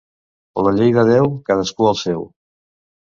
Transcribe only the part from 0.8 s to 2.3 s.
de Déu: cadascú el seu.